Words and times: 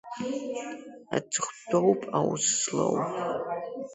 Аҵыхәтәоуп 1.15 2.01
аус 2.17 2.43
злоу! 2.59 2.95